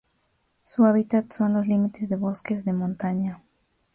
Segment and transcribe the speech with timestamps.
[0.63, 3.39] Su hábitat son los límites de bosques de montaña.